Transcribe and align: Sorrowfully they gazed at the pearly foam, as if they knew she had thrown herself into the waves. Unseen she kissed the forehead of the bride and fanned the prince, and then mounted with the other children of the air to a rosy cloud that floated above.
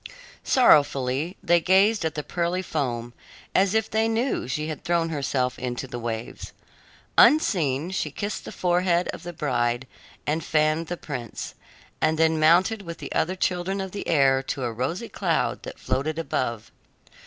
Sorrowfully 0.43 1.37
they 1.43 1.59
gazed 1.59 2.03
at 2.03 2.15
the 2.15 2.23
pearly 2.23 2.63
foam, 2.63 3.13
as 3.53 3.75
if 3.75 3.87
they 3.87 4.07
knew 4.07 4.47
she 4.47 4.65
had 4.67 4.83
thrown 4.83 5.09
herself 5.09 5.59
into 5.59 5.85
the 5.85 5.99
waves. 5.99 6.53
Unseen 7.19 7.91
she 7.91 8.09
kissed 8.09 8.43
the 8.43 8.51
forehead 8.51 9.09
of 9.09 9.21
the 9.21 9.31
bride 9.31 9.85
and 10.25 10.43
fanned 10.43 10.87
the 10.87 10.97
prince, 10.97 11.53
and 12.01 12.17
then 12.17 12.39
mounted 12.39 12.81
with 12.81 12.97
the 12.97 13.13
other 13.13 13.35
children 13.35 13.79
of 13.79 13.91
the 13.91 14.07
air 14.07 14.41
to 14.41 14.63
a 14.63 14.73
rosy 14.73 15.07
cloud 15.07 15.61
that 15.61 15.77
floated 15.77 16.17
above. 16.17 16.71